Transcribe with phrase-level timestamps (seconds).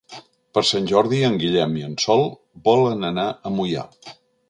[0.57, 2.27] Per Sant Jordi en Guillem i en Sol
[2.71, 3.89] volen anar a Moià.